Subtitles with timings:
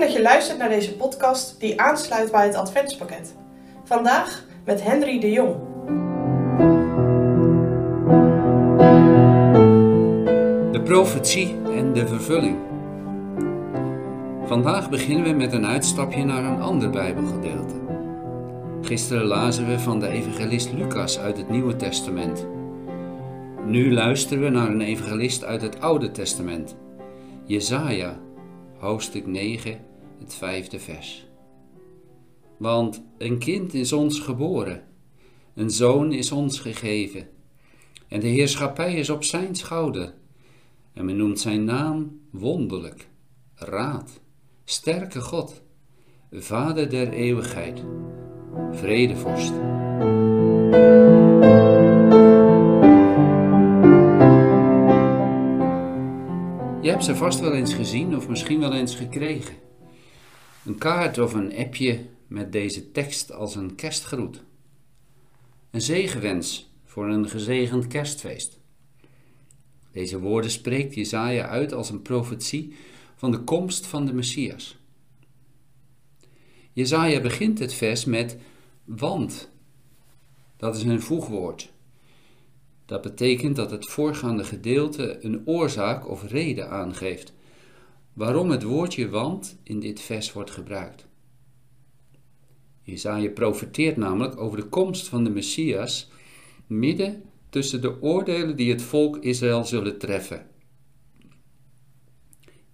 [0.00, 3.34] Dat je luistert naar deze podcast die aansluit bij het Adventspakket.
[3.84, 5.54] Vandaag met Henry de Jong.
[10.72, 12.56] De profetie en de vervulling.
[14.44, 17.74] Vandaag beginnen we met een uitstapje naar een ander Bijbelgedeelte.
[18.82, 22.46] Gisteren lazen we van de evangelist Lucas uit het Nieuwe Testament.
[23.64, 26.76] Nu luisteren we naar een evangelist uit het Oude Testament,
[27.44, 28.18] Jesaja,
[28.78, 29.88] hoofdstuk 9,
[30.20, 31.26] het vijfde vers.
[32.56, 34.84] Want een kind is ons geboren,
[35.54, 37.28] een zoon is ons gegeven,
[38.08, 40.14] en de heerschappij is op zijn schouder.
[40.92, 43.08] En men noemt zijn naam wonderlijk,
[43.54, 44.20] raad,
[44.64, 45.62] sterke God,
[46.32, 47.82] Vader der eeuwigheid,
[48.70, 49.52] vredevorst.
[56.82, 59.54] Je hebt ze vast wel eens gezien of misschien wel eens gekregen.
[60.64, 64.42] Een kaart of een appje met deze tekst als een kerstgroet.
[65.70, 68.58] Een zegenwens voor een gezegend kerstfeest.
[69.92, 72.74] Deze woorden spreekt Jezaja uit als een profetie
[73.16, 74.78] van de komst van de Messias.
[76.72, 78.36] Jezaja begint het vers met
[78.84, 79.50] want.
[80.56, 81.72] Dat is een voegwoord.
[82.86, 87.32] Dat betekent dat het voorgaande gedeelte een oorzaak of reden aangeeft
[88.12, 91.08] waarom het woordje want in dit vers wordt gebruikt.
[92.82, 96.10] Jezaja profeteert namelijk over de komst van de Messias
[96.66, 100.46] midden tussen de oordelen die het volk Israël zullen treffen.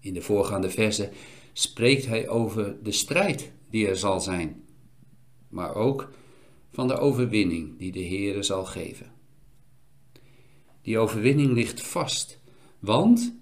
[0.00, 1.10] In de voorgaande verse
[1.52, 4.64] spreekt hij over de strijd die er zal zijn,
[5.48, 6.10] maar ook
[6.70, 9.12] van de overwinning die de Heere zal geven.
[10.82, 12.40] Die overwinning ligt vast,
[12.78, 13.34] want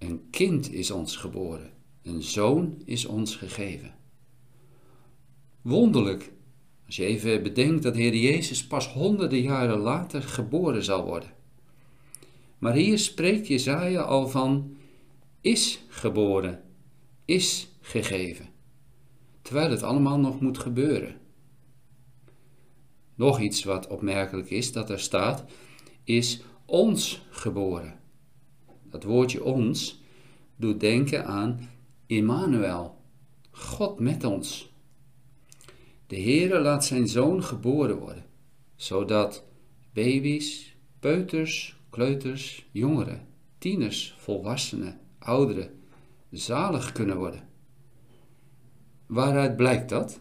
[0.00, 3.94] een kind is ons geboren, een zoon is ons gegeven.
[5.62, 6.32] Wonderlijk,
[6.86, 11.30] als je even bedenkt dat Heer Jezus pas honderden jaren later geboren zal worden.
[12.58, 14.76] Maar hier spreekt Jezaja al van
[15.40, 16.62] is geboren,
[17.24, 18.48] is gegeven,
[19.42, 21.20] terwijl het allemaal nog moet gebeuren.
[23.14, 25.44] Nog iets wat opmerkelijk is dat er staat,
[26.04, 27.99] is ons geboren.
[29.00, 30.02] Dat woordje ons
[30.56, 31.68] doet denken aan
[32.06, 32.96] Immanuel,
[33.50, 34.72] God met ons.
[36.06, 38.24] De Heere laat zijn zoon geboren worden,
[38.76, 39.44] zodat
[39.92, 43.26] baby's, peuters, kleuters, jongeren,
[43.58, 45.70] tieners, volwassenen, ouderen
[46.30, 47.48] zalig kunnen worden.
[49.06, 50.20] Waaruit blijkt dat?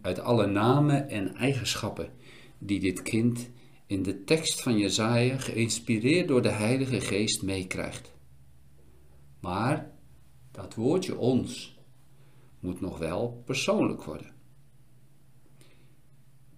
[0.00, 2.10] Uit alle namen en eigenschappen
[2.58, 3.50] die dit kind
[3.88, 8.12] in de tekst van Jezaja geïnspireerd door de Heilige Geest meekrijgt.
[9.40, 9.90] Maar
[10.50, 11.78] dat woordje ons
[12.60, 14.32] moet nog wel persoonlijk worden.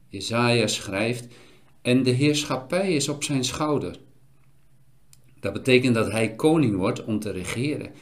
[0.08, 1.34] Jezaja schrijft,
[1.82, 3.98] en de heerschappij is op zijn schouder.
[5.40, 7.92] Dat betekent dat hij koning wordt om te regeren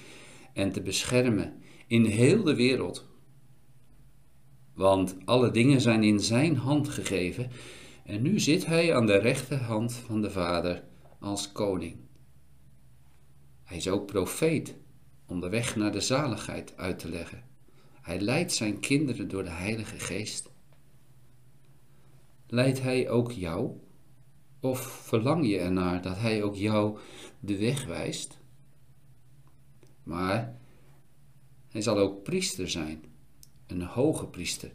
[0.52, 3.06] en te beschermen in heel de wereld.
[4.74, 7.50] Want alle dingen zijn in zijn hand gegeven
[8.08, 10.84] en nu zit hij aan de rechterhand van de Vader
[11.18, 11.96] als koning.
[13.64, 14.76] Hij is ook profeet
[15.26, 17.44] om de weg naar de zaligheid uit te leggen.
[18.00, 20.50] Hij leidt zijn kinderen door de Heilige Geest.
[22.46, 23.72] Leidt hij ook jou?
[24.60, 26.98] Of verlang je ernaar dat hij ook jou
[27.40, 28.38] de weg wijst?
[30.02, 30.58] Maar
[31.68, 33.04] hij zal ook priester zijn,
[33.66, 34.72] een hoge priester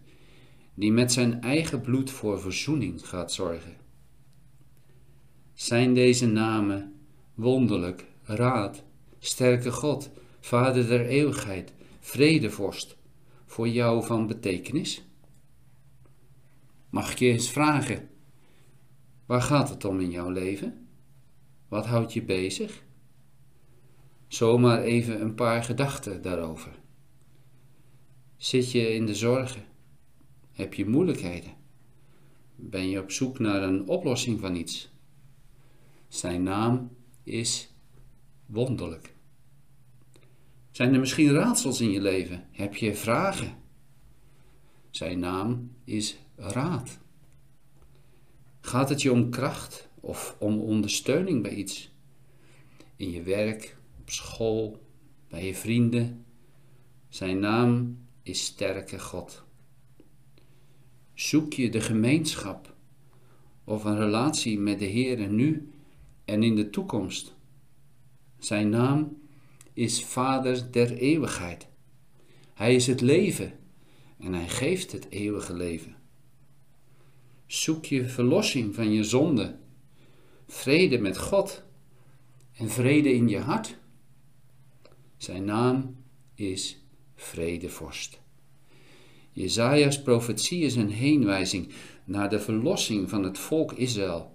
[0.73, 3.75] die met zijn eigen bloed voor verzoening gaat zorgen.
[5.53, 6.93] Zijn deze namen
[7.33, 8.83] wonderlijk, raad,
[9.19, 12.97] sterke God, Vader der eeuwigheid, vredevorst,
[13.45, 15.03] voor jou van betekenis?
[16.89, 18.09] Mag ik je eens vragen,
[19.25, 20.87] waar gaat het om in jouw leven?
[21.67, 22.83] Wat houdt je bezig?
[24.27, 26.71] Zomaar even een paar gedachten daarover.
[28.37, 29.72] Zit je in de zorgen?
[30.53, 31.53] Heb je moeilijkheden?
[32.55, 34.91] Ben je op zoek naar een oplossing van iets?
[36.07, 36.91] Zijn naam
[37.23, 37.73] is
[38.45, 39.13] wonderlijk.
[40.71, 42.47] Zijn er misschien raadsels in je leven?
[42.51, 43.55] Heb je vragen?
[44.89, 46.99] Zijn naam is raad.
[48.61, 51.91] Gaat het je om kracht of om ondersteuning bij iets?
[52.95, 54.85] In je werk, op school,
[55.29, 56.25] bij je vrienden?
[57.09, 59.43] Zijn naam is sterke God.
[61.13, 62.75] Zoek je de gemeenschap
[63.63, 65.71] of een relatie met de Heer nu
[66.25, 67.35] en in de toekomst?
[68.39, 69.17] Zijn naam
[69.73, 71.67] is Vader der eeuwigheid,
[72.53, 73.59] Hij is het leven
[74.19, 75.95] en hij geeft het eeuwige leven.
[77.45, 79.57] Zoek je verlossing van je zonde,
[80.47, 81.63] vrede met God
[82.53, 83.77] en vrede in je hart.
[85.17, 85.95] Zijn naam
[86.35, 86.81] is
[87.15, 88.22] Vredevorst.
[89.33, 91.69] Jezaja's profetie is een heenwijzing
[92.03, 94.31] naar de verlossing van het volk Israël,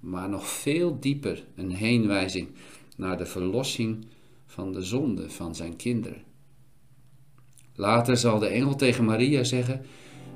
[0.00, 2.48] maar nog veel dieper een heenwijzing
[2.96, 4.06] naar de verlossing
[4.46, 6.22] van de zonde van zijn kinderen.
[7.74, 9.84] Later zal de engel tegen Maria zeggen: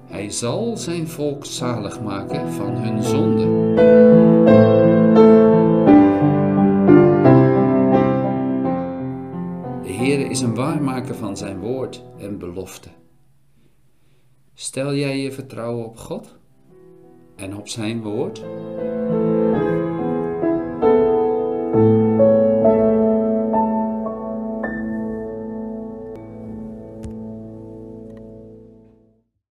[0.07, 3.77] Hij zal zijn volk zalig maken van hun zonde.
[10.29, 12.89] Is een waarmaker van zijn woord en belofte.
[14.61, 16.39] Stel jij je vertrouwen op God
[17.37, 18.45] en op zijn woord?